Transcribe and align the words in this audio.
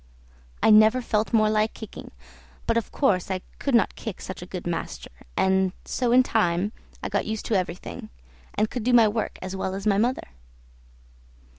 I 0.63 0.71
never 0.71 0.99
felt 0.99 1.31
more 1.31 1.51
like 1.51 1.75
kicking, 1.75 2.09
but 2.65 2.75
of 2.75 2.91
course 2.91 3.29
I 3.29 3.41
could 3.59 3.75
not 3.75 3.93
kick 3.93 4.19
such 4.19 4.41
a 4.41 4.47
good 4.47 4.65
master, 4.65 5.11
and 5.37 5.73
so 5.85 6.11
in 6.11 6.23
time 6.23 6.71
I 7.03 7.07
got 7.09 7.27
used 7.27 7.45
to 7.45 7.55
everything, 7.55 8.09
and 8.55 8.67
could 8.71 8.81
do 8.83 8.93
my 8.93 9.07
work 9.07 9.37
as 9.43 9.55
well 9.55 9.75
as 9.75 9.85
my 9.85 9.99
mother. 9.99 10.29